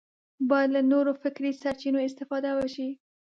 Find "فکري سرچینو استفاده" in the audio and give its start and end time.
1.23-2.49